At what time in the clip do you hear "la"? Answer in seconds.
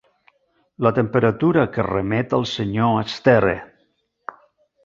0.85-0.91